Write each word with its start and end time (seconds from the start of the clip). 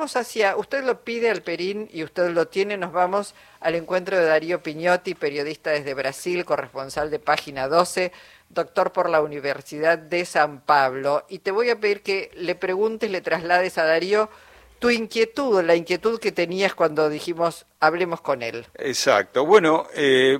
hacia, 0.00 0.56
usted 0.56 0.84
lo 0.84 1.04
pide 1.04 1.30
al 1.30 1.42
Perín 1.42 1.88
y 1.92 2.02
usted 2.02 2.30
lo 2.30 2.48
tiene, 2.48 2.76
nos 2.76 2.92
vamos 2.92 3.34
al 3.60 3.74
encuentro 3.74 4.16
de 4.16 4.24
Darío 4.24 4.62
Piñotti, 4.62 5.14
periodista 5.14 5.70
desde 5.70 5.94
Brasil, 5.94 6.44
corresponsal 6.44 7.10
de 7.10 7.18
Página 7.18 7.68
12, 7.68 8.12
doctor 8.48 8.92
por 8.92 9.08
la 9.08 9.20
Universidad 9.20 9.98
de 9.98 10.24
San 10.24 10.60
Pablo. 10.60 11.24
Y 11.28 11.40
te 11.40 11.50
voy 11.50 11.70
a 11.70 11.78
pedir 11.78 12.02
que 12.02 12.30
le 12.34 12.54
preguntes, 12.54 13.10
le 13.10 13.20
traslades 13.20 13.78
a 13.78 13.84
Darío 13.84 14.30
tu 14.78 14.90
inquietud, 14.90 15.62
la 15.62 15.76
inquietud 15.76 16.18
que 16.18 16.32
tenías 16.32 16.74
cuando 16.74 17.08
dijimos 17.08 17.66
hablemos 17.78 18.20
con 18.20 18.42
él. 18.42 18.66
Exacto. 18.74 19.44
Bueno, 19.44 19.86
eh, 19.94 20.38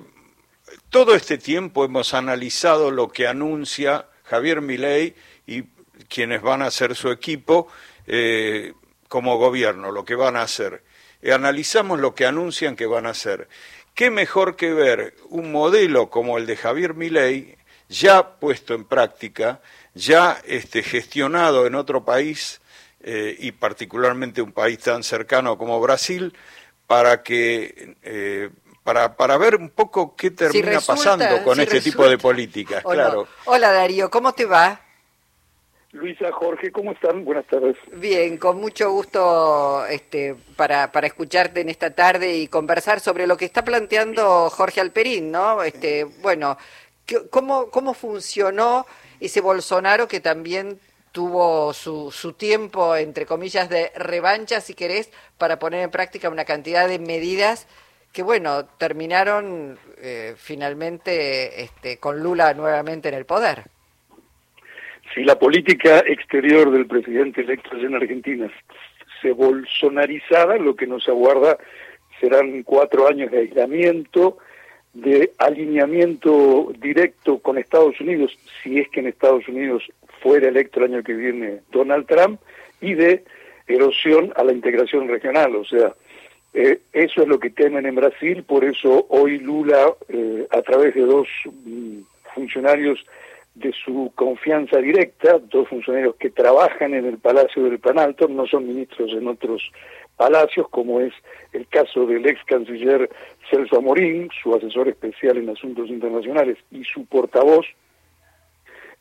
todo 0.88 1.14
este 1.14 1.38
tiempo 1.38 1.84
hemos 1.84 2.14
analizado 2.14 2.90
lo 2.90 3.08
que 3.08 3.28
anuncia 3.28 4.06
Javier 4.24 4.60
Milei 4.62 5.14
y 5.46 5.64
quienes 6.08 6.40
van 6.40 6.62
a 6.62 6.70
ser 6.70 6.96
su 6.96 7.10
equipo 7.10 7.68
eh, 8.06 8.72
como 9.10 9.38
gobierno, 9.38 9.90
lo 9.90 10.04
que 10.04 10.14
van 10.14 10.36
a 10.36 10.42
hacer. 10.42 10.84
Y 11.20 11.32
analizamos 11.32 11.98
lo 11.98 12.14
que 12.14 12.26
anuncian 12.26 12.76
que 12.76 12.86
van 12.86 13.06
a 13.06 13.10
hacer. 13.10 13.48
¿Qué 13.92 14.08
mejor 14.08 14.54
que 14.54 14.72
ver 14.72 15.16
un 15.28 15.50
modelo 15.50 16.10
como 16.10 16.38
el 16.38 16.46
de 16.46 16.56
Javier 16.56 16.94
Milei 16.94 17.58
ya 17.88 18.36
puesto 18.38 18.72
en 18.72 18.84
práctica, 18.84 19.60
ya 19.94 20.40
este, 20.46 20.84
gestionado 20.84 21.66
en 21.66 21.74
otro 21.74 22.04
país 22.04 22.60
eh, 23.02 23.34
y 23.36 23.50
particularmente 23.50 24.42
un 24.42 24.52
país 24.52 24.78
tan 24.78 25.02
cercano 25.02 25.58
como 25.58 25.80
Brasil, 25.80 26.32
para 26.86 27.24
que 27.24 27.96
eh, 28.02 28.50
para, 28.84 29.16
para 29.16 29.36
ver 29.38 29.56
un 29.56 29.70
poco 29.70 30.14
qué 30.14 30.30
termina 30.30 30.80
pasando 30.80 31.42
con 31.42 31.58
este 31.58 31.80
tipo 31.80 32.08
de 32.08 32.16
políticas. 32.16 32.84
Claro. 32.84 33.26
Hola 33.46 33.72
Darío, 33.72 34.08
¿cómo 34.08 34.32
te 34.32 34.44
va? 34.44 34.80
Luisa, 35.92 36.30
Jorge, 36.30 36.70
¿cómo 36.70 36.92
están? 36.92 37.24
Buenas 37.24 37.46
tardes. 37.46 37.76
Bien, 37.92 38.36
con 38.36 38.60
mucho 38.60 38.92
gusto 38.92 39.84
este, 39.86 40.36
para, 40.54 40.92
para 40.92 41.08
escucharte 41.08 41.60
en 41.60 41.68
esta 41.68 41.90
tarde 41.90 42.36
y 42.36 42.46
conversar 42.46 43.00
sobre 43.00 43.26
lo 43.26 43.36
que 43.36 43.44
está 43.44 43.64
planteando 43.64 44.50
Jorge 44.50 44.80
Alperín, 44.80 45.32
¿no? 45.32 45.64
Este, 45.64 46.04
bueno, 46.04 46.56
¿cómo, 47.30 47.70
cómo 47.70 47.94
funcionó 47.94 48.86
ese 49.18 49.40
Bolsonaro 49.40 50.06
que 50.06 50.20
también 50.20 50.78
tuvo 51.10 51.72
su, 51.72 52.12
su 52.12 52.34
tiempo, 52.34 52.94
entre 52.94 53.26
comillas, 53.26 53.68
de 53.68 53.90
revancha, 53.96 54.60
si 54.60 54.74
querés, 54.74 55.10
para 55.38 55.58
poner 55.58 55.82
en 55.82 55.90
práctica 55.90 56.28
una 56.28 56.44
cantidad 56.44 56.86
de 56.86 57.00
medidas 57.00 57.66
que, 58.12 58.22
bueno, 58.22 58.64
terminaron 58.64 59.76
eh, 59.98 60.34
finalmente 60.36 61.62
este, 61.62 61.98
con 61.98 62.20
Lula 62.20 62.54
nuevamente 62.54 63.08
en 63.08 63.14
el 63.14 63.26
poder? 63.26 63.64
Si 65.14 65.24
la 65.24 65.38
política 65.38 65.98
exterior 66.00 66.70
del 66.70 66.86
presidente 66.86 67.40
electo 67.40 67.76
en 67.76 67.94
Argentina 67.94 68.50
se 69.20 69.32
bolsonarizara, 69.32 70.56
lo 70.56 70.76
que 70.76 70.86
nos 70.86 71.08
aguarda 71.08 71.58
serán 72.20 72.62
cuatro 72.62 73.08
años 73.08 73.30
de 73.30 73.38
aislamiento, 73.40 74.38
de 74.92 75.32
alineamiento 75.38 76.72
directo 76.78 77.38
con 77.38 77.58
Estados 77.58 78.00
Unidos, 78.00 78.36
si 78.62 78.78
es 78.78 78.88
que 78.88 79.00
en 79.00 79.06
Estados 79.06 79.48
Unidos 79.48 79.84
fuera 80.20 80.48
electo 80.48 80.80
el 80.80 80.92
año 80.92 81.02
que 81.02 81.14
viene 81.14 81.60
Donald 81.70 82.06
Trump, 82.06 82.40
y 82.80 82.94
de 82.94 83.24
erosión 83.66 84.32
a 84.36 84.44
la 84.44 84.52
integración 84.52 85.08
regional. 85.08 85.54
O 85.56 85.64
sea, 85.64 85.94
eh, 86.54 86.80
eso 86.92 87.22
es 87.22 87.28
lo 87.28 87.38
que 87.38 87.50
temen 87.50 87.86
en 87.86 87.94
Brasil, 87.94 88.42
por 88.42 88.64
eso 88.64 89.06
hoy 89.08 89.38
Lula, 89.38 89.92
eh, 90.08 90.46
a 90.50 90.62
través 90.62 90.94
de 90.94 91.02
dos 91.02 91.28
mm, 91.44 92.00
funcionarios 92.34 93.04
de 93.54 93.72
su 93.84 94.12
confianza 94.14 94.78
directa, 94.78 95.38
dos 95.38 95.68
funcionarios 95.68 96.14
que 96.16 96.30
trabajan 96.30 96.94
en 96.94 97.04
el 97.06 97.18
Palacio 97.18 97.64
del 97.64 97.78
Planalto, 97.78 98.28
no 98.28 98.46
son 98.46 98.66
ministros 98.66 99.10
en 99.12 99.26
otros 99.28 99.62
palacios, 100.16 100.68
como 100.68 101.00
es 101.00 101.12
el 101.52 101.66
caso 101.68 102.06
del 102.06 102.26
ex 102.26 102.42
canciller 102.44 103.10
Celso 103.50 103.78
Amorín, 103.78 104.28
su 104.42 104.54
asesor 104.54 104.88
especial 104.88 105.38
en 105.38 105.50
asuntos 105.50 105.88
internacionales, 105.88 106.58
y 106.70 106.84
su 106.84 107.06
portavoz, 107.06 107.66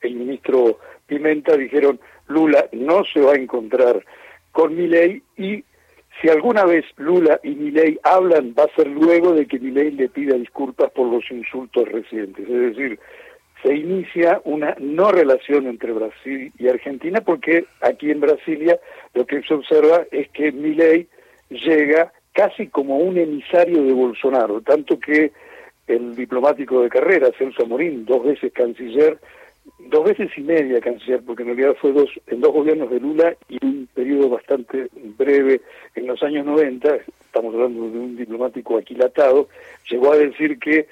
el 0.02 0.16
ministro 0.16 0.80
Pimenta, 1.08 1.58
dijeron, 1.58 2.00
Lula 2.28 2.68
no 2.72 3.04
se 3.04 3.20
va 3.20 3.34
a 3.34 3.36
encontrar 3.36 4.04
con 4.52 4.76
Milei 4.76 5.22
y 5.38 5.64
si 6.22 6.30
alguna 6.30 6.66
vez 6.66 6.86
Lula 6.98 7.40
y 7.44 7.50
Milei 7.50 8.00
hablan, 8.04 8.54
va 8.58 8.64
a 8.64 8.76
ser 8.76 8.88
luego 8.88 9.34
de 9.34 9.46
que 9.46 9.60
Milei 9.60 9.92
le 9.92 10.10
pida 10.10 10.36
disculpas 10.36 10.92
por 10.92 11.08
los 11.08 11.30
insultos 11.32 11.88
recientes. 11.88 12.48
Es 12.48 12.76
decir, 12.76 13.00
se 13.62 13.76
inicia 13.76 14.42
una 14.46 14.76
no 14.80 15.12
relación 15.12 15.68
entre 15.68 15.92
Brasil 15.92 16.52
y 16.58 16.68
Argentina 16.68 17.22
porque 17.22 17.66
aquí 17.82 18.10
en 18.10 18.22
Brasilia 18.22 18.80
lo 19.14 19.26
que 19.26 19.42
se 19.44 19.54
observa 19.54 20.06
es 20.12 20.30
que 20.30 20.52
Milei 20.52 21.08
llega 21.50 22.14
casi 22.34 22.68
como 22.68 22.98
un 22.98 23.18
emisario 23.18 23.84
de 23.84 23.92
Bolsonaro, 23.92 24.62
tanto 24.62 25.00
que 25.00 25.32
el 25.88 26.16
diplomático 26.16 26.82
de 26.82 26.90
carrera, 26.90 27.32
Celso 27.38 27.64
Amorín, 27.64 28.06
dos 28.06 28.24
veces 28.24 28.54
canciller, 28.54 29.18
dos 29.80 30.06
veces 30.06 30.30
y 30.38 30.42
media 30.42 30.80
canciller, 30.80 31.22
porque 31.26 31.44
en 31.44 31.50
realidad 31.50 31.76
fue 31.82 31.92
dos, 31.92 32.10
en 32.28 32.42
dos 32.42 32.54
gobiernos 32.54 32.90
de 32.92 33.00
Lula 33.00 33.36
y 33.50 33.58
un 33.66 33.90
periodo 33.94 34.30
bastante 34.30 34.88
breve 35.18 35.62
en 35.96 36.08
los 36.08 36.22
años 36.22 36.46
90, 36.46 36.96
estamos 37.26 37.54
hablando 37.54 37.90
de 37.90 38.00
un 38.00 38.16
diplomático 38.16 38.78
aquilatado, 38.78 39.50
llegó 39.90 40.14
a 40.14 40.18
decir 40.18 40.60
que 40.60 40.88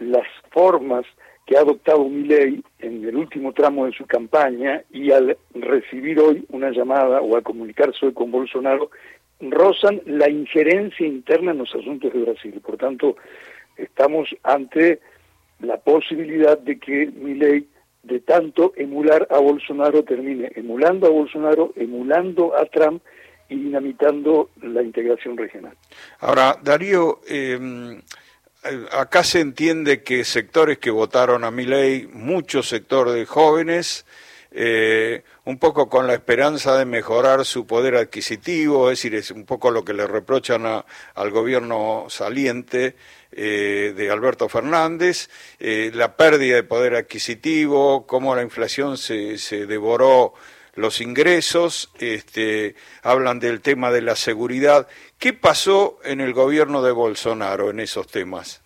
las 0.00 0.26
formas 0.50 1.06
que 1.46 1.56
ha 1.56 1.60
adoptado 1.60 2.08
ley 2.08 2.62
en 2.78 3.04
el 3.04 3.16
último 3.16 3.52
tramo 3.52 3.86
de 3.86 3.92
su 3.92 4.06
campaña 4.06 4.82
y 4.90 5.10
al 5.10 5.36
recibir 5.54 6.20
hoy 6.20 6.44
una 6.50 6.70
llamada 6.70 7.20
o 7.20 7.36
al 7.36 7.42
comunicarse 7.42 8.06
hoy 8.06 8.12
con 8.12 8.30
Bolsonaro, 8.30 8.90
rozan 9.40 10.00
la 10.06 10.28
injerencia 10.28 11.06
interna 11.06 11.52
en 11.52 11.58
los 11.58 11.74
asuntos 11.74 12.12
de 12.12 12.20
Brasil. 12.20 12.60
Por 12.64 12.76
tanto, 12.76 13.16
estamos 13.76 14.28
ante 14.42 15.00
la 15.60 15.78
posibilidad 15.78 16.58
de 16.58 16.78
que 16.78 17.06
ley 17.06 17.66
de 18.02 18.20
tanto 18.20 18.72
emular 18.76 19.26
a 19.30 19.38
Bolsonaro, 19.38 20.04
termine 20.04 20.50
emulando 20.54 21.06
a 21.06 21.10
Bolsonaro, 21.10 21.72
emulando 21.76 22.56
a 22.56 22.64
Trump 22.66 23.02
y 23.48 23.56
dinamitando 23.56 24.50
la 24.62 24.82
integración 24.82 25.36
regional. 25.36 25.76
Ahora, 26.20 26.56
Darío, 26.62 27.20
eh, 27.28 27.58
acá 28.92 29.24
se 29.24 29.40
entiende 29.40 30.02
que 30.02 30.24
sectores 30.24 30.78
que 30.78 30.90
votaron 30.90 31.44
a 31.44 31.50
mi 31.50 31.64
ley, 31.64 32.08
muchos 32.12 32.68
sectores 32.68 33.14
de 33.14 33.26
jóvenes, 33.26 34.04
eh, 34.52 35.22
un 35.44 35.58
poco 35.58 35.88
con 35.88 36.06
la 36.06 36.14
esperanza 36.14 36.76
de 36.76 36.84
mejorar 36.84 37.44
su 37.44 37.66
poder 37.66 37.94
adquisitivo, 37.94 38.90
es 38.90 38.98
decir, 38.98 39.14
es 39.14 39.30
un 39.30 39.44
poco 39.44 39.70
lo 39.70 39.84
que 39.84 39.94
le 39.94 40.06
reprochan 40.06 40.66
al 40.66 41.30
gobierno 41.30 42.06
saliente 42.08 42.96
eh, 43.30 43.94
de 43.96 44.10
Alberto 44.10 44.48
Fernández, 44.48 45.30
eh, 45.60 45.92
la 45.94 46.16
pérdida 46.16 46.56
de 46.56 46.62
poder 46.64 46.96
adquisitivo, 46.96 48.06
cómo 48.06 48.34
la 48.34 48.42
inflación 48.42 48.98
se, 48.98 49.38
se 49.38 49.66
devoró 49.66 50.34
los 50.74 51.00
ingresos, 51.00 51.92
este, 52.00 52.74
hablan 53.02 53.40
del 53.40 53.60
tema 53.60 53.90
de 53.90 54.02
la 54.02 54.16
seguridad. 54.16 54.88
¿Qué 55.18 55.32
pasó 55.32 55.98
en 56.04 56.20
el 56.20 56.32
gobierno 56.32 56.82
de 56.82 56.92
Bolsonaro 56.92 57.70
en 57.70 57.80
esos 57.80 58.06
temas? 58.06 58.62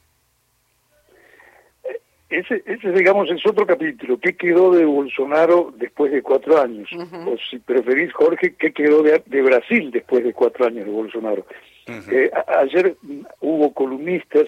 Ese, 2.29 2.63
ese, 2.67 2.91
digamos, 2.91 3.31
es 3.31 3.47
otro 3.47 3.65
capítulo. 3.65 4.19
¿Qué 4.19 4.37
quedó 4.37 4.73
de 4.73 4.85
Bolsonaro 4.85 5.73
después 5.77 6.11
de 6.11 6.21
cuatro 6.21 6.61
años? 6.61 6.89
O 7.27 7.37
si 7.49 7.59
preferís, 7.59 8.13
Jorge, 8.13 8.55
¿qué 8.59 8.73
quedó 8.73 9.03
de, 9.03 9.43
Brasil 9.43 9.91
después 9.93 10.25
de 10.25 10.33
cuatro 10.33 10.67
años 10.67 10.85
de 10.85 10.91
Bolsonaro? 10.91 11.47
Eh, 11.87 12.31
ayer 12.61 12.97
hubo 13.41 13.73
columnistas, 13.73 14.47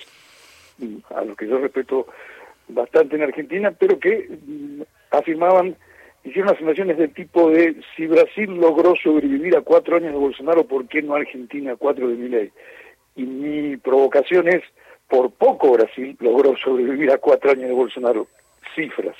a 1.14 1.22
los 1.22 1.36
que 1.36 1.46
yo 1.46 1.58
respeto 1.58 2.08
bastante 2.68 3.16
en 3.16 3.22
Argentina, 3.22 3.70
pero 3.70 4.00
que 4.00 4.28
mm, 4.30 4.82
afirmaban 5.12 5.76
hicieron 6.26 6.50
afirmaciones 6.50 6.98
del 6.98 7.14
tipo 7.14 7.50
de 7.50 7.76
si 7.96 8.06
Brasil 8.06 8.50
logró 8.50 8.96
sobrevivir 8.96 9.56
a 9.56 9.60
cuatro 9.60 9.96
años 9.96 10.12
de 10.12 10.18
Bolsonaro, 10.18 10.64
¿por 10.64 10.88
qué 10.88 11.00
no 11.00 11.14
Argentina 11.14 11.72
a 11.72 11.76
cuatro 11.76 12.08
de 12.08 12.16
Milei? 12.16 12.50
Y 13.14 13.22
mi 13.22 13.76
provocación 13.76 14.48
es, 14.48 14.62
por 15.08 15.30
poco 15.30 15.72
Brasil 15.72 16.16
logró 16.20 16.56
sobrevivir 16.56 17.12
a 17.12 17.18
cuatro 17.18 17.52
años 17.52 17.68
de 17.68 17.74
Bolsonaro. 17.74 18.26
Cifras. 18.74 19.16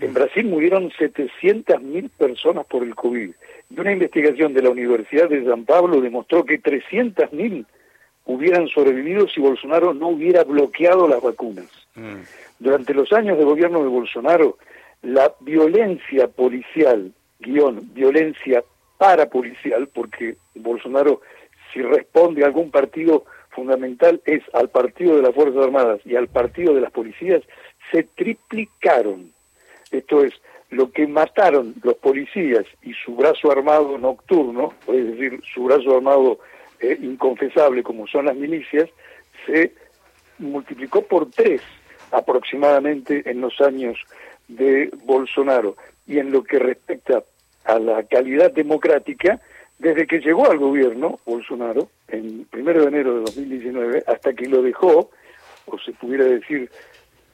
En 0.00 0.14
Brasil 0.14 0.46
murieron 0.46 0.90
700.000 0.90 2.08
personas 2.16 2.64
por 2.64 2.82
el 2.82 2.94
COVID. 2.94 3.30
Y 3.68 3.80
una 3.80 3.92
investigación 3.92 4.54
de 4.54 4.62
la 4.62 4.70
Universidad 4.70 5.28
de 5.28 5.44
San 5.44 5.66
Pablo 5.66 6.00
demostró 6.00 6.44
que 6.44 6.60
300.000 6.60 7.66
hubieran 8.24 8.68
sobrevivido 8.68 9.28
si 9.28 9.40
Bolsonaro 9.40 9.92
no 9.92 10.08
hubiera 10.08 10.44
bloqueado 10.44 11.06
las 11.06 11.20
vacunas. 11.20 11.66
Mm. 11.94 12.22
Durante 12.58 12.94
los 12.94 13.12
años 13.12 13.36
de 13.36 13.44
gobierno 13.44 13.82
de 13.82 13.88
Bolsonaro, 13.88 14.56
la 15.02 15.32
violencia 15.40 16.28
policial, 16.28 17.12
guion, 17.38 17.92
violencia 17.94 18.62
parapolicial, 18.98 19.88
porque 19.88 20.36
Bolsonaro, 20.54 21.20
si 21.72 21.80
responde 21.82 22.42
a 22.42 22.46
algún 22.46 22.70
partido 22.70 23.24
fundamental, 23.50 24.20
es 24.24 24.42
al 24.52 24.68
partido 24.68 25.16
de 25.16 25.22
las 25.22 25.34
Fuerzas 25.34 25.64
Armadas 25.64 26.00
y 26.04 26.16
al 26.16 26.28
partido 26.28 26.74
de 26.74 26.82
las 26.82 26.92
policías, 26.92 27.42
se 27.90 28.04
triplicaron. 28.04 29.32
Esto 29.90 30.22
es, 30.22 30.34
lo 30.70 30.92
que 30.92 31.06
mataron 31.06 31.74
los 31.82 31.96
policías 31.96 32.64
y 32.82 32.92
su 32.94 33.16
brazo 33.16 33.50
armado 33.50 33.98
nocturno, 33.98 34.72
es 34.86 35.06
decir, 35.06 35.40
su 35.52 35.64
brazo 35.64 35.96
armado 35.96 36.38
eh, 36.78 36.96
inconfesable 37.00 37.82
como 37.82 38.06
son 38.06 38.26
las 38.26 38.36
milicias, 38.36 38.88
se 39.46 39.72
multiplicó 40.38 41.02
por 41.02 41.30
tres 41.30 41.60
aproximadamente 42.12 43.28
en 43.28 43.40
los 43.40 43.60
años 43.60 43.98
de 44.50 44.90
Bolsonaro. 45.04 45.76
Y 46.06 46.18
en 46.18 46.32
lo 46.32 46.42
que 46.42 46.58
respecta 46.58 47.22
a 47.64 47.78
la 47.78 48.02
calidad 48.04 48.52
democrática, 48.52 49.40
desde 49.78 50.06
que 50.06 50.20
llegó 50.20 50.50
al 50.50 50.58
gobierno 50.58 51.20
Bolsonaro, 51.24 51.88
en 52.08 52.44
primero 52.50 52.82
de 52.82 52.88
enero 52.88 53.14
de 53.14 53.20
2019, 53.20 54.04
hasta 54.06 54.32
que 54.34 54.46
lo 54.46 54.62
dejó, 54.62 55.10
o 55.66 55.78
se 55.78 55.92
pudiera 55.92 56.24
decir 56.24 56.70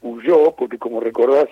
huyó, 0.02 0.52
porque 0.52 0.78
como 0.78 1.00
recordás, 1.00 1.48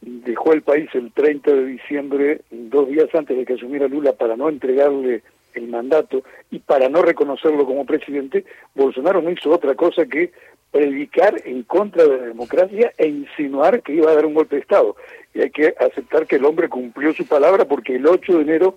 dejó 0.00 0.52
el 0.52 0.62
país 0.62 0.88
el 0.94 1.12
30 1.12 1.52
de 1.52 1.66
diciembre, 1.66 2.40
dos 2.50 2.88
días 2.88 3.08
antes 3.14 3.36
de 3.36 3.44
que 3.44 3.54
asumiera 3.54 3.88
Lula, 3.88 4.12
para 4.12 4.36
no 4.36 4.48
entregarle 4.48 5.22
el 5.54 5.68
mandato 5.68 6.22
y 6.50 6.60
para 6.60 6.88
no 6.88 7.02
reconocerlo 7.02 7.66
como 7.66 7.84
presidente, 7.84 8.44
Bolsonaro 8.74 9.20
no 9.20 9.30
hizo 9.30 9.50
otra 9.50 9.74
cosa 9.74 10.06
que 10.06 10.30
predicar 10.70 11.34
en 11.44 11.62
contra 11.62 12.04
de 12.04 12.18
la 12.18 12.26
democracia 12.26 12.92
e 12.98 13.06
insinuar 13.06 13.82
que 13.82 13.94
iba 13.94 14.10
a 14.10 14.14
dar 14.14 14.26
un 14.26 14.34
golpe 14.34 14.56
de 14.56 14.62
Estado. 14.62 14.96
Y 15.34 15.40
hay 15.40 15.50
que 15.50 15.74
aceptar 15.78 16.26
que 16.26 16.36
el 16.36 16.44
hombre 16.44 16.68
cumplió 16.68 17.12
su 17.12 17.26
palabra 17.26 17.64
porque 17.64 17.96
el 17.96 18.06
8 18.06 18.34
de 18.34 18.42
enero, 18.42 18.76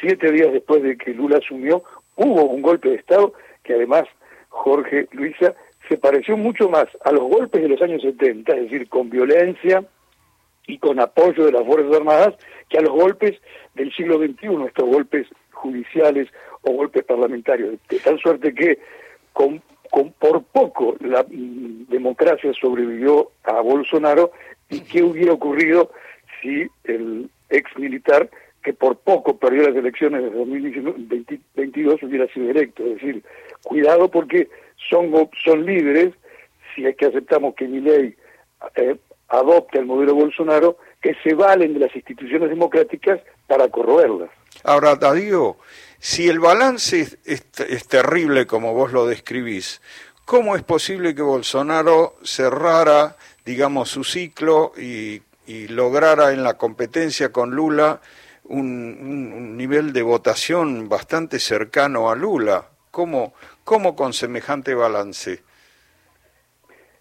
siete 0.00 0.30
días 0.32 0.52
después 0.52 0.82
de 0.82 0.96
que 0.96 1.12
Lula 1.12 1.38
asumió, 1.38 1.82
hubo 2.16 2.44
un 2.44 2.62
golpe 2.62 2.88
de 2.88 2.96
Estado 2.96 3.32
que 3.62 3.74
además 3.74 4.04
Jorge 4.48 5.08
Luisa 5.12 5.54
se 5.88 5.98
pareció 5.98 6.36
mucho 6.36 6.68
más 6.68 6.86
a 7.04 7.12
los 7.12 7.22
golpes 7.22 7.62
de 7.62 7.68
los 7.68 7.80
años 7.82 8.02
70, 8.02 8.52
es 8.52 8.62
decir, 8.62 8.88
con 8.88 9.10
violencia 9.10 9.84
y 10.66 10.78
con 10.78 10.98
apoyo 10.98 11.44
de 11.44 11.52
las 11.52 11.64
Fuerzas 11.64 11.94
Armadas, 11.94 12.34
que 12.68 12.78
a 12.78 12.82
los 12.82 12.90
golpes 12.90 13.38
del 13.74 13.92
siglo 13.94 14.18
XXI, 14.18 14.66
estos 14.66 14.88
golpes 14.88 15.26
judiciales 15.52 16.28
o 16.62 16.72
golpes 16.72 17.04
parlamentarios. 17.04 17.78
De 17.88 17.98
tal 18.00 18.18
suerte 18.18 18.54
que 18.54 18.78
con, 19.32 19.62
por 20.18 20.42
poco 20.44 20.96
la 21.00 21.22
mm, 21.22 21.86
democracia 21.88 22.52
sobrevivió 22.60 23.30
a 23.44 23.60
Bolsonaro 23.60 24.32
y 24.68 24.80
qué 24.80 25.02
hubiera 25.02 25.32
ocurrido 25.32 25.90
si 26.40 26.66
el 26.84 27.30
ex 27.50 27.76
militar 27.78 28.28
que 28.62 28.72
por 28.72 28.96
poco 28.96 29.36
perdió 29.36 29.62
las 29.62 29.76
elecciones 29.76 30.22
de 30.22 30.30
2022 30.30 32.02
hubiera 32.02 32.26
sido 32.32 32.50
electo. 32.50 32.82
Es 32.84 32.94
decir, 32.94 33.22
cuidado 33.62 34.10
porque 34.10 34.48
son, 34.90 35.12
son 35.44 35.64
líderes, 35.64 36.14
si 36.74 36.84
es 36.84 36.96
que 36.96 37.06
aceptamos 37.06 37.54
que 37.54 37.68
mi 37.68 37.80
ley 37.80 38.16
eh, 38.74 38.96
adopte 39.28 39.78
el 39.78 39.86
modelo 39.86 40.14
Bolsonaro, 40.14 40.78
que 41.00 41.14
se 41.22 41.34
valen 41.34 41.74
de 41.74 41.80
las 41.80 41.94
instituciones 41.94 42.48
democráticas 42.48 43.20
para 43.46 43.68
corroerlas. 43.68 44.30
Ahora, 44.64 44.96
Darío, 44.96 45.56
si 45.98 46.28
el 46.28 46.38
balance 46.38 47.18
es, 47.24 47.86
terrible 47.88 48.46
como 48.46 48.74
vos 48.74 48.92
lo 48.92 49.06
describís, 49.06 49.80
¿cómo 50.24 50.56
es 50.56 50.62
posible 50.62 51.14
que 51.14 51.22
Bolsonaro 51.22 52.16
cerrara, 52.22 53.16
digamos, 53.44 53.90
su 53.90 54.04
ciclo 54.04 54.72
y 54.76 55.22
lograra 55.46 56.32
en 56.32 56.42
la 56.42 56.54
competencia 56.54 57.30
con 57.30 57.50
Lula 57.50 58.00
un, 58.48 59.56
nivel 59.56 59.92
de 59.92 60.02
votación 60.02 60.88
bastante 60.88 61.38
cercano 61.38 62.10
a 62.10 62.14
Lula. 62.14 62.68
¿Cómo, 62.90 63.34
cómo 63.64 63.94
con 63.94 64.12
semejante 64.12 64.74
balance? 64.74 65.42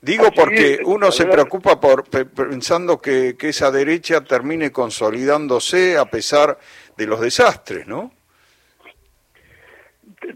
Digo 0.02 0.32
porque 0.36 0.80
uno 0.86 1.12
se 1.12 1.26
preocupa 1.26 1.80
por 1.80 2.04
pensando 2.04 3.02
que, 3.02 3.36
que, 3.38 3.50
esa 3.50 3.72
derecha 3.72 4.22
termine 4.22 4.72
consolidándose 4.72 5.98
a 5.98 6.06
pesar 6.06 6.60
de 6.96 7.08
los 7.08 7.22
desastres, 7.22 7.88
¿no? 7.88 8.12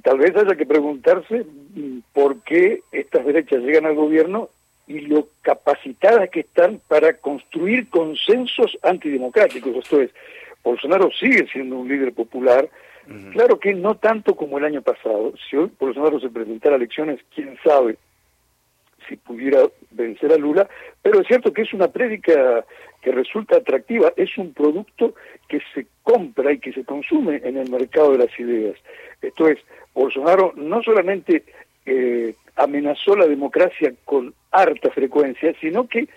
Tal 0.03 0.17
vez 0.17 0.35
haya 0.35 0.55
que 0.55 0.65
preguntarse 0.65 1.45
por 2.13 2.41
qué 2.43 2.81
estas 2.91 3.25
derechas 3.25 3.61
llegan 3.61 3.85
al 3.85 3.95
gobierno 3.95 4.49
y 4.87 5.01
lo 5.01 5.27
capacitadas 5.41 6.29
que 6.29 6.41
están 6.41 6.81
para 6.87 7.13
construir 7.13 7.89
consensos 7.89 8.77
antidemocráticos. 8.81 9.75
Esto 9.75 10.01
es, 10.01 10.09
Bolsonaro 10.63 11.11
sigue 11.11 11.47
siendo 11.51 11.77
un 11.77 11.87
líder 11.87 12.13
popular, 12.13 12.67
claro 13.31 13.59
que 13.59 13.73
no 13.73 13.95
tanto 13.95 14.35
como 14.35 14.57
el 14.57 14.65
año 14.65 14.81
pasado. 14.81 15.33
Si 15.49 15.55
hoy 15.55 15.71
Bolsonaro 15.79 16.19
se 16.19 16.29
presentara 16.29 16.75
a 16.75 16.77
elecciones, 16.77 17.19
quién 17.33 17.57
sabe 17.63 17.97
si 19.07 19.15
pudiera 19.15 19.61
vencer 19.91 20.31
a 20.31 20.37
Lula, 20.37 20.67
pero 21.01 21.21
es 21.21 21.27
cierto 21.27 21.53
que 21.53 21.63
es 21.63 21.73
una 21.73 21.87
prédica 21.87 22.65
que 23.01 23.11
resulta 23.11 23.57
atractiva, 23.57 24.11
es 24.15 24.37
un 24.37 24.53
producto 24.53 25.13
que 25.47 25.61
se 25.73 25.87
compra 26.03 26.51
y 26.51 26.59
que 26.59 26.73
se 26.73 26.83
consume 26.83 27.41
en 27.43 27.57
el 27.57 27.69
mercado 27.69 28.11
de 28.11 28.25
las 28.25 28.39
ideas. 28.39 28.75
Esto 29.21 29.47
es, 29.47 29.59
Bolsonaro 29.93 30.53
no 30.55 30.81
solamente 30.83 31.43
eh, 31.85 32.33
amenazó 32.55 33.15
la 33.15 33.27
democracia 33.27 33.93
con 34.05 34.33
harta 34.51 34.89
frecuencia, 34.91 35.53
sino 35.59 35.87
que 35.87 36.07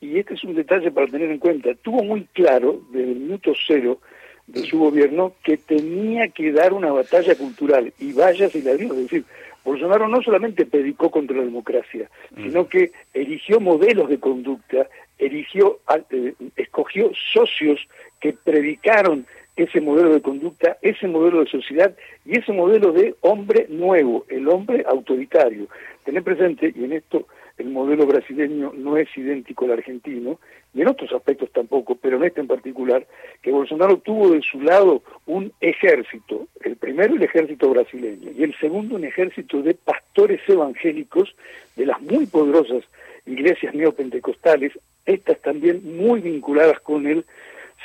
y 0.00 0.18
este 0.18 0.34
es 0.34 0.44
un 0.44 0.54
detalle 0.54 0.90
para 0.90 1.06
tener 1.06 1.30
en 1.30 1.38
cuenta, 1.38 1.74
tuvo 1.74 2.02
muy 2.02 2.24
claro 2.32 2.80
desde 2.90 3.12
el 3.12 3.18
minuto 3.18 3.52
cero 3.66 3.98
de 4.46 4.62
su 4.62 4.78
gobierno 4.78 5.34
que 5.44 5.58
tenía 5.58 6.28
que 6.28 6.52
dar 6.52 6.72
una 6.72 6.90
batalla 6.90 7.34
cultural, 7.36 7.92
y 7.98 8.12
vaya 8.12 8.48
si 8.48 8.62
la 8.62 8.74
dio, 8.74 8.92
es 8.94 9.02
decir, 9.02 9.24
Bolsonaro 9.64 10.08
no 10.08 10.22
solamente 10.22 10.64
predicó 10.64 11.10
contra 11.10 11.36
la 11.36 11.44
democracia, 11.44 12.08
sino 12.34 12.66
que 12.66 12.92
eligió 13.12 13.60
modelos 13.60 14.08
de 14.08 14.18
conducta, 14.18 14.88
eligió, 15.18 15.80
eh, 16.10 16.32
escogió 16.56 17.12
socios 17.32 17.78
que 18.20 18.32
predicaron 18.32 19.26
ese 19.62 19.80
modelo 19.80 20.14
de 20.14 20.22
conducta, 20.22 20.78
ese 20.80 21.06
modelo 21.06 21.40
de 21.40 21.50
sociedad 21.50 21.94
y 22.24 22.38
ese 22.38 22.52
modelo 22.52 22.92
de 22.92 23.14
hombre 23.20 23.66
nuevo, 23.68 24.24
el 24.28 24.48
hombre 24.48 24.84
autoritario. 24.88 25.66
Tener 26.04 26.22
presente, 26.22 26.72
y 26.74 26.84
en 26.84 26.92
esto 26.92 27.26
el 27.58 27.68
modelo 27.68 28.06
brasileño 28.06 28.72
no 28.74 28.96
es 28.96 29.08
idéntico 29.16 29.66
al 29.66 29.72
argentino, 29.72 30.38
y 30.72 30.80
en 30.80 30.88
otros 30.88 31.12
aspectos 31.12 31.50
tampoco, 31.52 31.94
pero 31.96 32.16
en 32.16 32.24
este 32.24 32.40
en 32.40 32.46
particular, 32.46 33.06
que 33.42 33.52
Bolsonaro 33.52 33.98
tuvo 33.98 34.30
de 34.30 34.40
su 34.40 34.62
lado 34.62 35.02
un 35.26 35.52
ejército, 35.60 36.46
el 36.62 36.76
primero 36.76 37.14
el 37.14 37.22
ejército 37.22 37.68
brasileño, 37.68 38.30
y 38.36 38.44
el 38.44 38.56
segundo 38.58 38.96
un 38.96 39.04
ejército 39.04 39.60
de 39.62 39.74
pastores 39.74 40.40
evangélicos 40.48 41.34
de 41.76 41.84
las 41.86 42.00
muy 42.00 42.24
poderosas 42.26 42.84
iglesias 43.26 43.74
neopentecostales, 43.74 44.72
estas 45.04 45.38
también 45.40 45.82
muy 45.98 46.20
vinculadas 46.20 46.80
con 46.80 47.06
el 47.06 47.26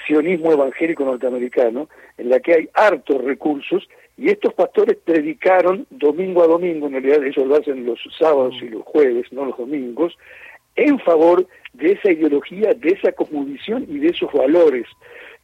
sionismo 0.06 0.52
evangélico 0.52 1.06
norteamericano, 1.06 1.90
en 2.18 2.30
la 2.30 2.40
que 2.40 2.54
hay 2.54 2.70
hartos 2.74 3.24
recursos 3.24 3.88
y 4.18 4.30
estos 4.30 4.54
pastores 4.54 4.98
predicaron 5.04 5.86
domingo 5.90 6.44
a 6.44 6.48
domingo, 6.48 6.88
en 6.88 6.94
realidad 6.94 7.24
ellos 7.24 7.46
lo 7.46 7.56
hacen 7.56 7.86
los 7.86 8.00
sábados 8.18 8.56
y 8.62 8.70
los 8.70 8.84
jueves, 8.84 9.32
no 9.32 9.46
los 9.46 9.58
domingos, 9.58 10.18
en 10.76 11.00
favor 11.00 11.48
de 11.74 11.94
esa 11.94 12.12
ideología, 12.12 12.74
de 12.74 12.90
esa 12.90 13.12
cosmovisión 13.12 13.86
y 13.90 14.00
de 14.00 14.10
esos 14.10 14.32
valores 14.32 14.86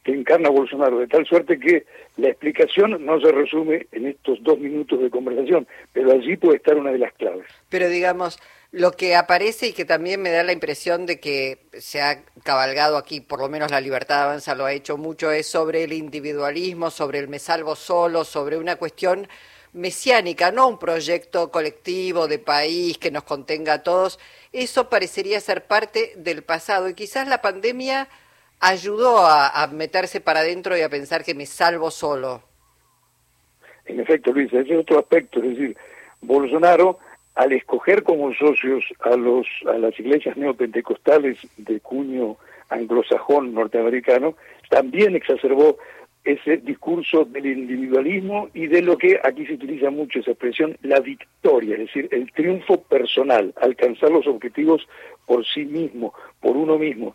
que 0.04 0.12
encarna 0.12 0.50
Bolsonaro, 0.50 0.98
de 0.98 1.06
tal 1.06 1.24
suerte 1.26 1.58
que 1.58 1.84
la 2.16 2.28
explicación 2.28 3.04
no 3.04 3.20
se 3.20 3.30
resume 3.30 3.86
en 3.92 4.06
estos 4.06 4.42
dos 4.42 4.58
minutos 4.58 5.00
de 5.00 5.10
conversación, 5.10 5.66
pero 5.92 6.12
allí 6.12 6.36
puede 6.36 6.56
estar 6.56 6.76
una 6.76 6.90
de 6.90 6.98
las 6.98 7.12
claves. 7.14 7.46
Pero 7.68 7.88
digamos, 7.88 8.38
lo 8.72 8.92
que 8.92 9.14
aparece 9.14 9.68
y 9.68 9.72
que 9.72 9.84
también 9.84 10.20
me 10.20 10.30
da 10.30 10.42
la 10.42 10.52
impresión 10.52 11.06
de 11.06 11.20
que 11.20 11.58
se 11.74 12.00
ha 12.00 12.24
cabalgado 12.42 12.96
aquí, 12.96 13.20
por 13.20 13.38
lo 13.40 13.48
menos 13.48 13.70
la 13.70 13.80
libertad 13.80 14.24
avanza 14.24 14.54
lo 14.54 14.64
ha 14.64 14.72
hecho 14.72 14.96
mucho, 14.96 15.30
es 15.30 15.46
sobre 15.46 15.84
el 15.84 15.92
individualismo, 15.92 16.90
sobre 16.90 17.18
el 17.18 17.28
me 17.28 17.38
salvo 17.38 17.76
solo, 17.76 18.24
sobre 18.24 18.56
una 18.56 18.76
cuestión 18.76 19.28
mesiánica, 19.72 20.50
no 20.52 20.68
un 20.68 20.78
proyecto 20.78 21.50
colectivo 21.50 22.28
de 22.28 22.38
país 22.38 22.98
que 22.98 23.10
nos 23.10 23.22
contenga 23.22 23.74
a 23.74 23.82
todos. 23.82 24.18
Eso 24.52 24.90
parecería 24.90 25.40
ser 25.40 25.64
parte 25.66 26.12
del 26.16 26.42
pasado 26.42 26.88
y 26.88 26.94
quizás 26.94 27.28
la 27.28 27.40
pandemia 27.40 28.08
ayudó 28.62 29.18
a, 29.18 29.62
a 29.62 29.66
meterse 29.66 30.20
para 30.20 30.40
adentro 30.40 30.76
y 30.76 30.80
a 30.80 30.88
pensar 30.88 31.22
que 31.22 31.34
me 31.34 31.44
salvo 31.44 31.90
solo. 31.90 32.42
En 33.84 34.00
efecto, 34.00 34.32
Luis, 34.32 34.50
ese 34.52 34.72
es 34.72 34.80
otro 34.80 34.98
aspecto, 34.98 35.40
es 35.40 35.50
decir, 35.50 35.76
Bolsonaro 36.22 36.98
al 37.34 37.52
escoger 37.52 38.02
como 38.02 38.32
socios 38.34 38.84
a, 39.00 39.16
los, 39.16 39.46
a 39.66 39.78
las 39.78 39.98
iglesias 39.98 40.36
neopentecostales 40.36 41.38
de 41.56 41.80
cuño 41.80 42.36
anglosajón 42.68 43.54
norteamericano, 43.54 44.34
también 44.68 45.14
exacerbó 45.16 45.78
ese 46.24 46.58
discurso 46.58 47.24
del 47.24 47.46
individualismo 47.46 48.48
y 48.54 48.66
de 48.66 48.82
lo 48.82 48.96
que 48.96 49.18
aquí 49.24 49.44
se 49.44 49.54
utiliza 49.54 49.90
mucho 49.90 50.20
esa 50.20 50.30
expresión, 50.30 50.76
la 50.82 51.00
victoria, 51.00 51.74
es 51.74 51.86
decir, 51.86 52.08
el 52.12 52.30
triunfo 52.32 52.80
personal, 52.82 53.52
alcanzar 53.60 54.10
los 54.10 54.26
objetivos 54.26 54.86
por 55.26 55.44
sí 55.44 55.64
mismo, 55.64 56.14
por 56.40 56.56
uno 56.56 56.78
mismo. 56.78 57.14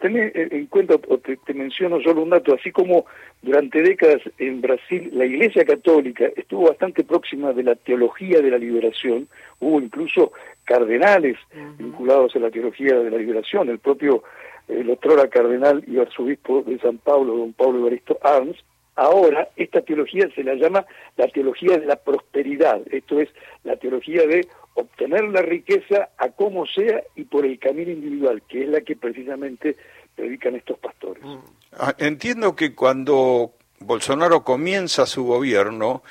Ten, 0.00 0.32
en 0.34 0.66
cuenta, 0.66 0.94
o 1.08 1.18
te, 1.18 1.38
menciono 1.54 2.00
solo 2.00 2.22
un 2.22 2.30
dato, 2.30 2.54
así 2.54 2.72
como 2.72 3.06
durante 3.42 3.82
décadas 3.82 4.20
en 4.38 4.60
Brasil 4.60 5.10
la 5.12 5.24
Iglesia 5.24 5.64
Católica 5.64 6.26
estuvo 6.36 6.68
bastante 6.68 7.04
próxima 7.04 7.52
de 7.52 7.62
la 7.62 7.74
teología 7.76 8.40
de 8.40 8.50
la 8.50 8.58
liberación, 8.58 9.28
hubo 9.60 9.80
incluso 9.80 10.32
cardenales 10.64 11.36
vinculados 11.78 12.34
a 12.34 12.40
la 12.40 12.50
teología 12.50 12.98
de 12.98 13.10
la 13.10 13.18
liberación, 13.18 13.68
el 13.68 13.78
propio 13.78 14.24
el 14.68 14.90
otrora 14.90 15.28
cardenal 15.28 15.82
y 15.86 15.98
arzobispo 15.98 16.62
de 16.62 16.78
San 16.78 16.98
Pablo, 16.98 17.36
don 17.36 17.52
Pablo 17.52 17.80
Evaristo 17.80 18.18
Arns, 18.22 18.56
ahora 19.00 19.48
esta 19.56 19.80
teología 19.80 20.28
se 20.34 20.44
la 20.44 20.54
llama 20.54 20.84
la 21.16 21.26
teología 21.28 21.78
de 21.78 21.86
la 21.86 21.96
prosperidad, 21.96 22.82
esto 22.90 23.18
es 23.18 23.30
la 23.64 23.76
teología 23.76 24.26
de 24.26 24.46
obtener 24.74 25.24
la 25.24 25.40
riqueza 25.40 26.10
a 26.18 26.28
como 26.28 26.66
sea 26.66 27.02
y 27.16 27.24
por 27.24 27.46
el 27.46 27.58
camino 27.58 27.90
individual, 27.90 28.42
que 28.46 28.62
es 28.64 28.68
la 28.68 28.82
que 28.82 28.96
precisamente 28.96 29.76
predican 30.14 30.54
estos 30.54 30.78
pastores. 30.78 31.24
Mm. 31.24 31.38
Ah, 31.78 31.94
entiendo 31.96 32.54
que 32.54 32.74
cuando 32.74 33.52
Bolsonaro 33.78 34.44
comienza 34.44 35.06
su 35.06 35.24
gobierno, 35.24 36.02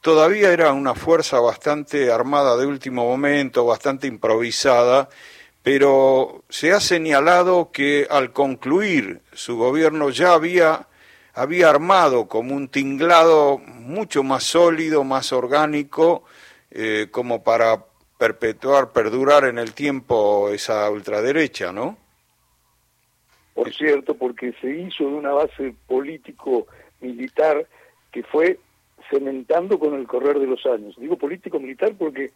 todavía 0.00 0.52
era 0.52 0.72
una 0.72 0.94
fuerza 0.94 1.40
bastante 1.40 2.12
armada 2.12 2.56
de 2.56 2.66
último 2.66 3.08
momento, 3.08 3.66
bastante 3.66 4.06
improvisada, 4.06 5.08
pero 5.64 6.44
se 6.48 6.72
ha 6.72 6.78
señalado 6.78 7.72
que 7.72 8.06
al 8.08 8.32
concluir 8.32 9.22
su 9.32 9.56
gobierno 9.56 10.10
ya 10.10 10.34
había, 10.34 10.86
había 11.36 11.68
armado 11.68 12.28
como 12.28 12.54
un 12.54 12.68
tinglado 12.68 13.58
mucho 13.58 14.22
más 14.22 14.42
sólido, 14.42 15.04
más 15.04 15.34
orgánico, 15.34 16.24
eh, 16.70 17.08
como 17.10 17.44
para 17.44 17.84
perpetuar, 18.18 18.92
perdurar 18.92 19.44
en 19.44 19.58
el 19.58 19.74
tiempo 19.74 20.48
esa 20.48 20.90
ultraderecha, 20.90 21.72
¿no? 21.72 21.98
Por 23.52 23.72
cierto, 23.72 24.14
porque 24.14 24.54
se 24.62 24.80
hizo 24.80 25.04
de 25.04 25.14
una 25.14 25.32
base 25.32 25.74
político-militar 25.86 27.66
que 28.10 28.22
fue 28.22 28.58
cementando 29.10 29.78
con 29.78 29.92
el 29.94 30.06
correr 30.06 30.38
de 30.38 30.46
los 30.46 30.64
años. 30.64 30.96
Digo 30.98 31.18
político-militar 31.18 31.92
porque 31.98 32.32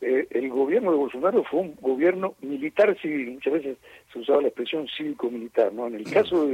eh, 0.00 0.28
el 0.30 0.48
gobierno 0.48 0.92
de 0.92 0.96
Bolsonaro 0.98 1.42
fue 1.42 1.60
un 1.60 1.76
gobierno 1.80 2.36
militar-civil, 2.40 3.32
muchas 3.32 3.52
veces 3.54 3.78
se 4.12 4.20
usaba 4.20 4.42
la 4.42 4.48
expresión 4.48 4.86
cívico-militar, 4.96 5.72
¿no? 5.72 5.88
En 5.88 5.96
el 5.96 6.04
caso 6.04 6.48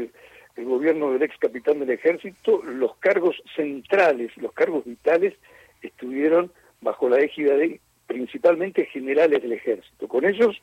del 0.57 0.64
gobierno 0.66 1.12
del 1.12 1.23
ex 1.23 1.37
capitán 1.38 1.80
del 1.80 1.90
ejército, 1.90 2.62
los 2.64 2.97
cargos 2.97 3.42
centrales, 3.57 4.37
los 4.37 4.52
cargos 4.52 4.85
vitales, 4.85 5.35
estuvieron 5.83 6.52
bajo 6.80 7.09
la 7.09 7.19
égida 7.19 7.54
de 7.54 7.80
principalmente 8.07 8.87
generales 8.87 9.40
del 9.42 9.52
ejército. 9.52 10.09
Con 10.09 10.25
ellos 10.25 10.61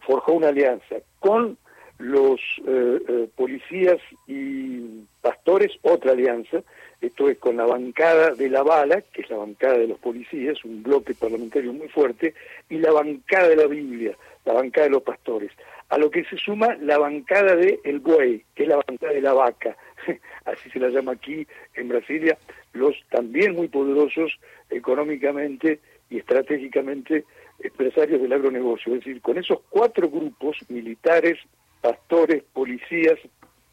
forjó 0.00 0.32
una 0.32 0.48
alianza. 0.48 0.96
Con 1.18 1.58
los 1.98 2.40
eh, 2.66 3.00
eh, 3.08 3.28
policías 3.34 3.98
y 4.28 5.02
pastores, 5.20 5.72
otra 5.82 6.12
alianza, 6.12 6.62
esto 7.00 7.28
es 7.28 7.38
con 7.38 7.56
la 7.56 7.66
bancada 7.66 8.34
de 8.34 8.48
la 8.48 8.62
bala, 8.62 9.02
que 9.12 9.22
es 9.22 9.30
la 9.30 9.36
bancada 9.36 9.78
de 9.78 9.88
los 9.88 9.98
policías, 9.98 10.64
un 10.64 10.82
bloque 10.82 11.14
parlamentario 11.14 11.72
muy 11.72 11.88
fuerte, 11.88 12.34
y 12.68 12.78
la 12.78 12.92
bancada 12.92 13.48
de 13.48 13.56
la 13.56 13.66
Biblia, 13.66 14.16
la 14.44 14.52
bancada 14.52 14.86
de 14.86 14.92
los 14.92 15.02
pastores. 15.02 15.50
A 15.88 15.98
lo 15.98 16.10
que 16.10 16.24
se 16.24 16.36
suma 16.36 16.76
la 16.80 16.98
bancada 16.98 17.56
de 17.56 17.80
el 17.84 18.00
buey, 18.00 18.44
que 18.54 18.64
es 18.64 18.68
la 18.68 18.76
bancada 18.86 19.12
de 19.12 19.22
la 19.22 19.32
vaca, 19.32 19.76
así 20.44 20.70
se 20.70 20.78
la 20.78 20.88
llama 20.90 21.12
aquí 21.12 21.46
en 21.74 21.88
Brasilia, 21.88 22.36
los 22.74 22.94
también 23.10 23.54
muy 23.54 23.68
poderosos 23.68 24.38
económicamente 24.70 25.80
y 26.10 26.18
estratégicamente 26.18 27.24
empresarios 27.60 28.20
del 28.20 28.32
agronegocio. 28.32 28.94
Es 28.94 29.00
decir, 29.00 29.20
con 29.22 29.38
esos 29.38 29.60
cuatro 29.70 30.08
grupos, 30.10 30.58
militares, 30.68 31.38
pastores, 31.80 32.42
policías 32.52 33.18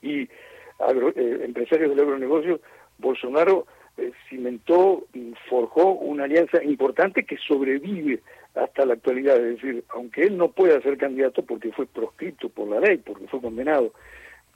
y 0.01 0.21
eh, 0.21 0.29
empresarios 1.43 1.89
del 1.89 1.99
agronegocio, 1.99 2.59
Bolsonaro 2.97 3.67
eh, 3.97 4.11
cimentó, 4.29 5.05
forjó 5.49 5.91
una 5.91 6.25
alianza 6.25 6.63
importante 6.63 7.23
que 7.23 7.37
sobrevive 7.37 8.21
hasta 8.55 8.85
la 8.85 8.93
actualidad. 8.93 9.37
Es 9.37 9.61
decir, 9.61 9.83
aunque 9.89 10.23
él 10.23 10.37
no 10.37 10.49
pueda 10.49 10.81
ser 10.81 10.97
candidato 10.97 11.43
porque 11.43 11.71
fue 11.71 11.85
proscrito 11.85 12.49
por 12.49 12.67
la 12.67 12.79
ley, 12.79 12.97
porque 12.97 13.27
fue 13.27 13.41
condenado 13.41 13.93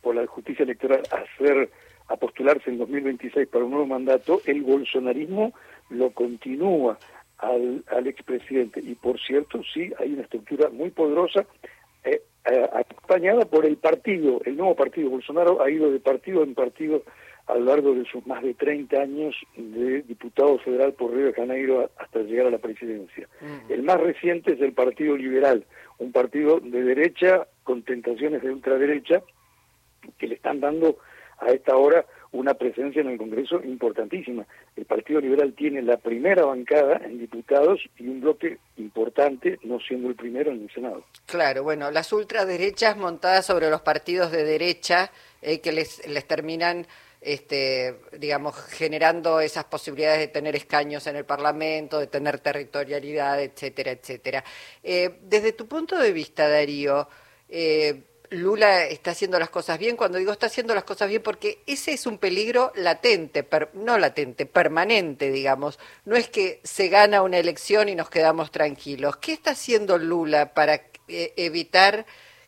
por 0.01 0.15
la 0.15 0.25
justicia 0.27 0.63
electoral 0.63 1.03
a 1.11 1.23
ser 1.37 1.69
a 2.07 2.15
postularse 2.15 2.69
en 2.69 2.79
2026 2.79 3.47
para 3.49 3.65
un 3.65 3.71
nuevo 3.71 3.85
mandato, 3.85 4.41
el 4.45 4.63
bolsonarismo 4.63 5.53
lo 5.89 6.09
continúa 6.11 6.97
al, 7.37 7.83
al 7.87 8.07
expresidente. 8.07 8.81
Y 8.81 8.95
por 8.95 9.19
cierto, 9.19 9.61
sí, 9.73 9.91
hay 9.99 10.13
una 10.13 10.23
estructura 10.23 10.69
muy 10.69 10.89
poderosa 10.89 11.45
eh, 12.03 12.21
eh, 12.49 12.69
acompañada 12.73 13.45
por 13.45 13.65
el 13.65 13.77
partido, 13.77 14.41
el 14.45 14.57
nuevo 14.57 14.75
partido. 14.75 15.09
Bolsonaro 15.09 15.61
ha 15.61 15.69
ido 15.69 15.91
de 15.91 15.99
partido 15.99 16.43
en 16.43 16.55
partido 16.55 17.03
a 17.49 17.55
lo 17.55 17.65
largo 17.65 17.95
de 17.95 18.05
sus 18.05 18.25
más 18.27 18.43
de 18.43 18.53
30 18.53 18.95
años 18.95 19.35
de 19.57 20.03
diputado 20.03 20.59
federal 20.59 20.93
por 20.93 21.11
Río 21.11 21.25
de 21.25 21.33
Janeiro 21.33 21.89
hasta 21.97 22.19
llegar 22.19 22.45
a 22.45 22.51
la 22.51 22.59
presidencia. 22.59 23.27
El 23.67 23.81
más 23.81 23.99
reciente 23.99 24.53
es 24.53 24.61
el 24.61 24.73
Partido 24.73 25.17
Liberal, 25.17 25.65
un 25.97 26.11
partido 26.11 26.59
de 26.59 26.83
derecha 26.83 27.47
con 27.63 27.81
tentaciones 27.81 28.43
de 28.43 28.51
ultraderecha 28.51 29.23
que 30.19 30.27
le 30.27 30.35
están 30.35 30.59
dando 30.59 30.99
a 31.39 31.47
esta 31.47 31.75
hora 31.75 32.05
una 32.31 32.53
presencia 32.53 33.01
en 33.01 33.09
el 33.09 33.17
Congreso 33.17 33.63
importantísima. 33.63 34.45
El 34.75 34.85
Partido 34.85 35.19
Liberal 35.19 35.53
tiene 35.53 35.81
la 35.81 35.97
primera 35.97 36.45
bancada 36.45 37.01
en 37.03 37.17
diputados 37.17 37.79
y 37.97 38.07
un 38.07 38.21
bloque 38.21 38.59
importante, 38.77 39.57
no 39.63 39.79
siendo 39.79 40.09
el 40.09 40.15
primero 40.15 40.51
en 40.51 40.61
el 40.61 40.71
Senado. 40.71 41.03
Claro, 41.25 41.63
bueno, 41.63 41.89
las 41.89 42.13
ultraderechas 42.13 42.95
montadas 42.97 43.47
sobre 43.47 43.71
los 43.71 43.81
partidos 43.81 44.31
de 44.31 44.43
derecha 44.43 45.09
eh, 45.41 45.59
que 45.61 45.71
les, 45.71 46.07
les 46.07 46.27
terminan 46.27 46.85
este, 47.21 47.99
digamos, 48.17 48.55
generando 48.55 49.41
esas 49.41 49.65
posibilidades 49.65 50.19
de 50.19 50.27
tener 50.27 50.55
escaños 50.55 51.05
en 51.07 51.17
el 51.17 51.25
Parlamento, 51.25 51.99
de 51.99 52.07
tener 52.07 52.39
territorialidad, 52.39 53.41
etcétera, 53.41 53.91
etcétera. 53.91 54.43
Eh, 54.83 55.19
desde 55.23 55.53
tu 55.53 55.67
punto 55.67 55.97
de 55.97 56.11
vista, 56.13 56.47
Darío, 56.47 57.09
eh, 57.49 58.03
Lula 58.31 58.85
está 58.85 59.11
haciendo 59.11 59.39
las 59.39 59.49
cosas 59.49 59.79
bien, 59.79 59.97
cuando 59.97 60.17
digo 60.17 60.31
está 60.31 60.45
haciendo 60.45 60.75
las 60.75 60.83
cosas 60.83 61.09
bien, 61.09 61.23
porque 61.23 61.63
ese 61.65 61.93
es 61.93 62.05
un 62.05 62.19
peligro 62.19 62.71
latente, 62.75 63.45
no 63.73 63.97
latente, 63.97 64.45
permanente, 64.45 65.31
digamos. 65.31 65.79
No 66.05 66.15
es 66.15 66.29
que 66.29 66.61
se 66.63 66.89
gana 66.89 67.23
una 67.23 67.39
elección 67.39 67.89
y 67.89 67.95
nos 67.95 68.09
quedamos 68.09 68.51
tranquilos. 68.51 69.17
¿Qué 69.17 69.33
está 69.33 69.51
haciendo 69.51 69.97
Lula 69.97 70.53
para 70.53 70.75
eh, 71.07 71.33
evitar 71.37 72.05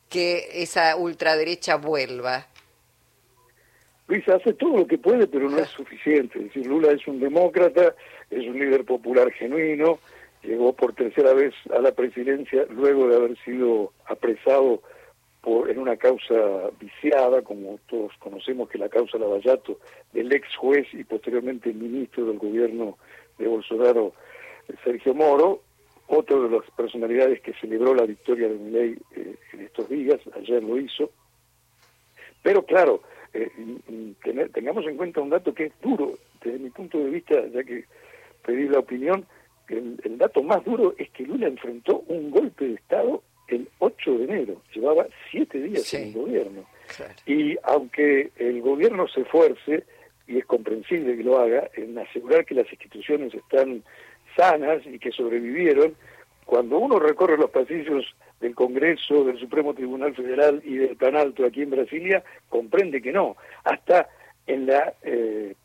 que 0.07 0.61
esa 0.61 0.95
ultraderecha 0.95 1.75
vuelva? 1.77 2.50
Luis 4.11 4.27
hace 4.27 4.51
todo 4.51 4.79
lo 4.79 4.87
que 4.87 4.97
puede, 4.97 5.25
pero 5.25 5.49
no 5.49 5.57
es 5.57 5.69
suficiente. 5.69 6.37
Es 6.37 6.45
decir, 6.47 6.67
Lula 6.67 6.91
es 6.91 7.07
un 7.07 7.21
demócrata, 7.21 7.95
es 8.29 8.45
un 8.45 8.59
líder 8.59 8.83
popular 8.83 9.31
genuino, 9.31 9.99
llegó 10.43 10.73
por 10.73 10.93
tercera 10.93 11.33
vez 11.33 11.53
a 11.73 11.79
la 11.79 11.93
presidencia 11.93 12.65
luego 12.71 13.07
de 13.07 13.15
haber 13.15 13.37
sido 13.45 13.93
apresado 14.07 14.81
en 15.69 15.79
una 15.79 15.95
causa 15.95 16.35
viciada, 16.77 17.41
como 17.41 17.79
todos 17.87 18.11
conocemos 18.19 18.67
que 18.69 18.77
la 18.77 18.89
causa 18.89 19.17
Lavallato, 19.17 19.79
del 20.11 20.29
ex 20.33 20.57
juez 20.57 20.85
y 20.91 21.05
posteriormente 21.05 21.73
ministro 21.73 22.25
del 22.25 22.37
gobierno 22.37 22.97
de 23.37 23.47
Bolsonaro, 23.47 24.11
Sergio 24.83 25.13
Moro, 25.13 25.61
otro 26.07 26.49
de 26.49 26.57
las 26.57 26.69
personalidades 26.71 27.39
que 27.39 27.53
celebró 27.53 27.95
la 27.95 28.03
victoria 28.03 28.49
de 28.49 28.55
Milei 28.55 28.97
eh, 29.15 29.35
en 29.53 29.61
estos 29.61 29.87
días, 29.87 30.19
ayer 30.35 30.61
lo 30.61 30.77
hizo. 30.77 31.11
Pero 32.43 32.65
claro, 32.65 33.01
eh, 33.33 33.49
tengamos 34.53 34.85
en 34.85 34.97
cuenta 34.97 35.21
un 35.21 35.29
dato 35.29 35.53
que 35.53 35.65
es 35.65 35.73
duro, 35.81 36.17
desde 36.43 36.59
mi 36.59 36.69
punto 36.69 36.99
de 36.99 37.09
vista, 37.09 37.35
ya 37.47 37.63
que 37.63 37.85
pedí 38.45 38.67
la 38.67 38.79
opinión, 38.79 39.25
el, 39.67 39.99
el 40.03 40.17
dato 40.17 40.43
más 40.43 40.63
duro 40.65 40.93
es 40.97 41.09
que 41.11 41.23
Lula 41.23 41.47
enfrentó 41.47 42.03
un 42.07 42.29
golpe 42.31 42.65
de 42.65 42.73
Estado 42.73 43.23
el 43.47 43.67
8 43.79 44.17
de 44.17 44.23
enero, 44.23 44.61
llevaba 44.73 45.05
siete 45.29 45.61
días 45.61 45.93
en 45.93 46.07
el 46.07 46.13
gobierno. 46.13 46.65
Y 47.25 47.57
aunque 47.63 48.31
el 48.37 48.61
gobierno 48.61 49.07
se 49.07 49.21
esfuerce, 49.21 49.83
y 50.27 50.37
es 50.37 50.45
comprensible 50.45 51.17
que 51.17 51.23
lo 51.23 51.39
haga, 51.39 51.69
en 51.75 51.97
asegurar 51.97 52.45
que 52.45 52.55
las 52.55 52.71
instituciones 52.71 53.33
están 53.33 53.83
sanas 54.35 54.81
y 54.85 54.99
que 54.99 55.11
sobrevivieron, 55.11 55.95
cuando 56.45 56.79
uno 56.79 56.99
recorre 56.99 57.37
los 57.37 57.49
pasillos 57.49 58.05
del 58.41 58.55
Congreso, 58.55 59.23
del 59.23 59.39
Supremo 59.39 59.73
Tribunal 59.73 60.15
Federal 60.15 60.61
y 60.65 60.75
del 60.75 60.97
Plan 60.97 61.15
Alto 61.15 61.45
aquí 61.45 61.61
en 61.61 61.69
Brasilia, 61.69 62.23
comprende 62.49 63.01
que 63.01 63.11
no. 63.11 63.37
Hasta 63.63 64.09
en 64.47 64.65
la, 64.65 64.93
eh, 65.03 65.55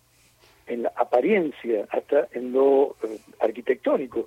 en 0.66 0.82
la 0.82 0.92
apariencia, 0.94 1.86
hasta 1.90 2.28
en 2.32 2.52
lo 2.52 2.96
eh, 3.02 3.18
arquitectónico 3.40 4.26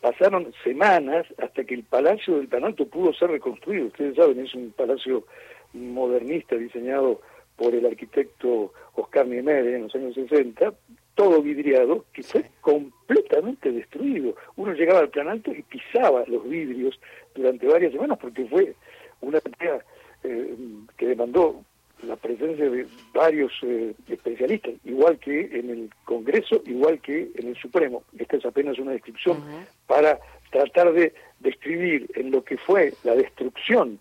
pasaron 0.00 0.52
semanas 0.62 1.26
hasta 1.38 1.64
que 1.64 1.74
el 1.74 1.82
Palacio 1.82 2.38
del 2.38 2.64
Alto 2.64 2.86
pudo 2.86 3.12
ser 3.12 3.30
reconstruido. 3.30 3.86
Ustedes 3.86 4.14
saben, 4.14 4.38
es 4.38 4.54
un 4.54 4.70
palacio 4.70 5.24
modernista 5.72 6.54
diseñado 6.54 7.20
por 7.56 7.74
el 7.74 7.84
arquitecto 7.86 8.72
Oscar 8.94 9.26
Niemeyer 9.26 9.74
en 9.74 9.82
los 9.84 9.94
años 9.94 10.14
60, 10.14 10.72
todo 11.16 11.42
vidriado, 11.42 12.04
que 12.12 12.22
fue 12.22 12.44
completamente 12.60 13.72
destruido. 13.72 14.36
Uno 14.54 14.72
llegaba 14.74 15.00
al 15.00 15.28
Alto 15.28 15.50
y 15.50 15.62
pisaba 15.62 16.22
los 16.28 16.48
vidrios 16.48 17.00
durante 17.34 17.66
varias 17.66 17.92
semanas 17.92 18.18
porque 18.20 18.44
fue 18.44 18.74
una 19.22 19.40
tarea 19.40 19.80
eh, 20.22 20.54
que 20.96 21.06
demandó 21.06 21.64
la 22.02 22.16
presencia 22.16 22.68
de 22.68 22.86
varios 23.14 23.50
eh, 23.62 23.94
especialistas, 24.08 24.74
igual 24.84 25.18
que 25.18 25.40
en 25.40 25.70
el 25.70 25.90
Congreso, 26.04 26.62
igual 26.66 27.00
que 27.00 27.30
en 27.34 27.48
el 27.48 27.56
Supremo. 27.56 28.04
Esta 28.18 28.36
es 28.36 28.44
apenas 28.44 28.78
una 28.78 28.92
descripción 28.92 29.42
para 29.86 30.20
tratar 30.52 30.92
de 30.92 31.14
describir 31.40 32.10
en 32.14 32.30
lo 32.30 32.44
que 32.44 32.58
fue 32.58 32.92
la 33.04 33.14
destrucción 33.14 33.98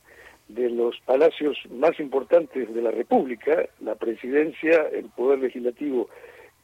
de 0.50 0.70
los 0.70 1.00
palacios 1.06 1.58
más 1.72 1.98
importantes 2.00 2.72
de 2.72 2.82
la 2.82 2.92
República, 2.92 3.66
la 3.80 3.96
presidencia, 3.96 4.88
el 4.92 5.06
poder 5.06 5.40
legislativo 5.40 6.10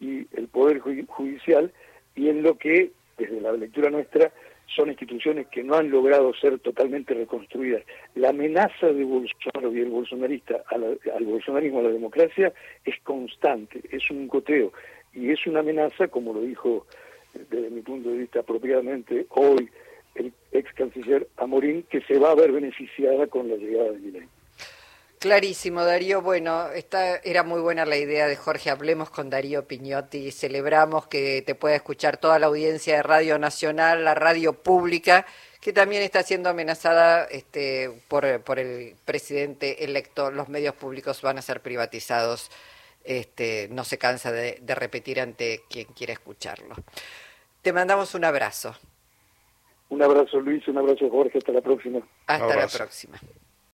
y 0.01 0.27
el 0.33 0.49
poder 0.49 0.79
judicial, 0.79 1.71
y 2.15 2.27
en 2.27 2.43
lo 2.43 2.57
que, 2.57 2.91
desde 3.17 3.39
la 3.39 3.53
lectura 3.53 3.89
nuestra, 3.89 4.33
son 4.75 4.89
instituciones 4.89 5.47
que 5.47 5.63
no 5.63 5.75
han 5.75 5.89
logrado 5.89 6.33
ser 6.33 6.59
totalmente 6.59 7.13
reconstruidas. 7.13 7.83
La 8.15 8.29
amenaza 8.29 8.87
de 8.87 9.03
Bolsonaro 9.03 9.73
y 9.73 9.79
el 9.79 9.89
bolsonarista 9.89 10.63
al 10.69 11.25
bolsonarismo, 11.25 11.79
a 11.79 11.83
la 11.83 11.89
democracia, 11.89 12.51
es 12.83 12.95
constante, 13.03 13.81
es 13.91 14.09
un 14.09 14.27
goteo, 14.27 14.73
y 15.13 15.29
es 15.31 15.45
una 15.45 15.59
amenaza, 15.59 16.07
como 16.07 16.33
lo 16.33 16.41
dijo 16.41 16.85
desde 17.49 17.69
mi 17.69 17.81
punto 17.81 18.09
de 18.09 18.17
vista 18.17 18.39
apropiadamente 18.39 19.25
hoy 19.29 19.69
el 20.15 20.33
ex 20.51 20.73
canciller 20.73 21.27
Amorín, 21.37 21.83
que 21.83 22.01
se 22.01 22.19
va 22.19 22.31
a 22.31 22.35
ver 22.35 22.51
beneficiada 22.51 23.27
con 23.27 23.47
la 23.47 23.55
llegada 23.55 23.91
de 23.91 23.99
Milei. 23.99 24.27
Clarísimo, 25.21 25.85
Darío. 25.85 26.23
Bueno, 26.23 26.71
esta 26.71 27.17
era 27.17 27.43
muy 27.43 27.61
buena 27.61 27.85
la 27.85 27.95
idea 27.95 28.25
de 28.25 28.35
Jorge. 28.35 28.71
Hablemos 28.71 29.11
con 29.11 29.29
Darío 29.29 29.67
Piñotti. 29.67 30.31
Celebramos 30.31 31.05
que 31.05 31.43
te 31.43 31.53
pueda 31.53 31.75
escuchar 31.75 32.17
toda 32.17 32.39
la 32.39 32.47
audiencia 32.47 32.95
de 32.95 33.03
Radio 33.03 33.37
Nacional, 33.37 34.03
la 34.03 34.15
radio 34.15 34.53
pública, 34.53 35.27
que 35.59 35.73
también 35.73 36.01
está 36.01 36.23
siendo 36.23 36.49
amenazada 36.49 37.25
este, 37.25 38.01
por, 38.07 38.41
por 38.41 38.57
el 38.57 38.95
presidente 39.05 39.83
electo. 39.83 40.31
Los 40.31 40.49
medios 40.49 40.73
públicos 40.73 41.21
van 41.21 41.37
a 41.37 41.43
ser 41.43 41.61
privatizados. 41.61 42.49
Este, 43.03 43.67
no 43.69 43.83
se 43.83 43.99
cansa 43.99 44.31
de, 44.31 44.57
de 44.59 44.73
repetir 44.73 45.21
ante 45.21 45.61
quien 45.69 45.85
quiera 45.93 46.13
escucharlo. 46.13 46.73
Te 47.61 47.71
mandamos 47.71 48.15
un 48.15 48.25
abrazo. 48.25 48.75
Un 49.89 50.01
abrazo 50.01 50.39
Luis, 50.39 50.67
un 50.67 50.79
abrazo 50.79 51.07
Jorge, 51.11 51.37
hasta 51.37 51.51
la 51.51 51.61
próxima. 51.61 51.99
Hasta 52.25 52.55
la 52.55 52.67
próxima. 52.67 53.19